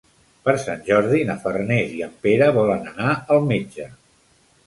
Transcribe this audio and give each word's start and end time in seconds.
Per 0.47 0.53
Sant 0.61 0.79
Jordi 0.87 1.19
na 1.27 1.35
Farners 1.43 1.93
i 1.97 2.01
en 2.07 2.17
Pere 2.25 2.49
volen 2.57 2.89
anar 2.93 3.11
al 3.35 3.45
metge. 3.53 3.87